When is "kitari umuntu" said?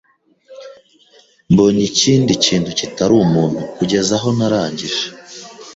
2.79-3.59